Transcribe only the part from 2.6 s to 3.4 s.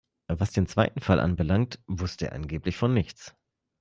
von nichts.